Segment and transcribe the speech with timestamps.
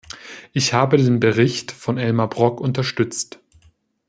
[0.51, 3.37] Ich habe den Bericht von Elmar Brok unterstützt.